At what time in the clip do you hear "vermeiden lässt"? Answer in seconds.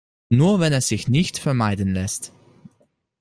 1.37-2.33